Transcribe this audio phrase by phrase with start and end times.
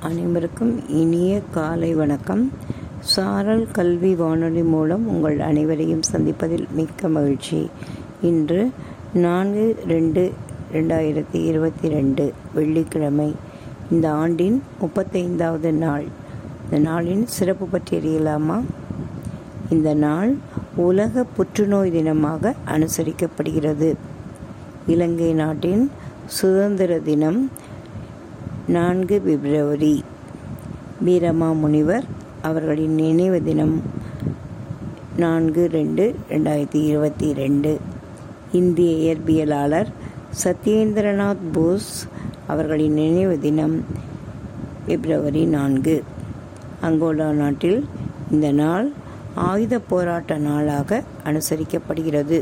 [0.00, 2.52] அனைவருக்கும் இனிய காலை வணக்கம்.
[3.00, 7.70] சாரல் கல்வி வானொலி மூலம் உங்கள் அனைவரையும் சந்திப்பதில் மிக்க மகிழ்ச்சி.
[8.22, 8.70] இன்று
[9.14, 10.32] நான்கு ரெண்டு
[10.72, 13.34] ரெண்டாயிரத்தி இருபத்தி ரெண்டு வெள்ளிக்கிழமை.
[13.90, 16.04] இந்த ஆண்டின் முப்பத்தைந்தாவது நாள்.
[16.64, 18.60] இந்த நாளின் சிறப்பு பற்றி அறியலாமா?
[19.70, 20.36] இந்த நாள்
[20.76, 23.94] உலக புற்றுநோய் தினமாக அனுசரிக்கப்படுகிறது.
[24.86, 25.90] இலங்கை நாட்டின்
[26.26, 27.50] சுதந்திர தினம்
[28.74, 30.04] நான்கு பிப்ரவரி.
[31.06, 32.04] வீரமா முனிவர்
[32.42, 33.82] அவர்களின் நினைவு தினம்
[35.16, 37.72] நான்கு ரெண்டு ரெண்டாயிரத்தி இருபத்தி ரெண்டு.
[38.52, 39.90] இந்திய இயற்பியலாளர்
[40.44, 42.08] சத்யேந்திரநாத் போஸ்
[42.46, 43.84] அவர்களின் நினைவு தினம்
[44.86, 45.96] பிப்ரவரி நான்கு.
[46.82, 47.80] அங்கோலா நாட்டில்
[48.30, 48.88] இந்த நாள்
[49.34, 52.40] ஆயுத போராட்ட நாளாக அனுசரிக்கப்படுகிறது.